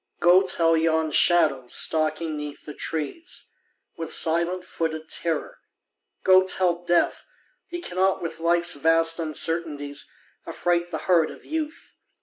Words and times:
Go 0.19 0.41
tell 0.41 0.75
yon 0.75 1.11
shadow 1.11 1.67
stalking 1.67 2.35
'neath 2.35 2.65
the 2.65 2.73
trees 2.73 3.45
With 3.95 4.11
silent 4.11 4.65
footed 4.65 5.07
terror, 5.09 5.59
go 6.23 6.41
tell 6.43 6.83
Death 6.83 7.23
He 7.67 7.79
cannot 7.81 8.19
with 8.19 8.39
Life's 8.39 8.73
vast 8.73 9.19
uncertainties 9.19 10.09
Affright 10.47 10.89
the 10.89 11.05
heart 11.05 11.29
of 11.29 11.45
Youth 11.45 11.93